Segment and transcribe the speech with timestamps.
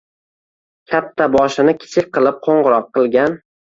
[0.93, 3.37] Katta boshini kichik qilib qo‘ng‘iroq qilgan